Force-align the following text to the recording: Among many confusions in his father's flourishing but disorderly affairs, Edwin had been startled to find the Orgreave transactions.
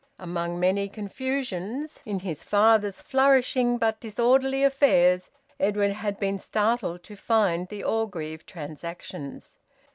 Among 0.17 0.59
many 0.59 0.89
confusions 0.89 2.01
in 2.07 2.21
his 2.21 2.41
father's 2.41 3.03
flourishing 3.03 3.77
but 3.77 3.99
disorderly 3.99 4.63
affairs, 4.63 5.29
Edwin 5.59 5.91
had 5.91 6.19
been 6.19 6.39
startled 6.39 7.03
to 7.03 7.15
find 7.15 7.67
the 7.67 7.83
Orgreave 7.83 8.43
transactions. 8.47 9.59